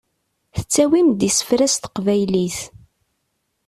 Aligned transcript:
Tettawim-d 0.57 1.21
isefra 1.29 1.67
s 1.73 1.75
teqbaylit. 1.77 2.59